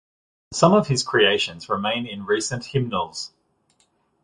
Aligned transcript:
Some 0.51 0.73
of 0.73 0.87
his 0.87 1.03
creations 1.03 1.69
remain 1.69 2.07
in 2.07 2.25
recent 2.25 2.65
hymnals. 2.65 3.31